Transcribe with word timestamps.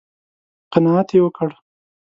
_قناعت 0.73 1.09
يې 1.15 1.19
وکړ؟ 1.23 1.49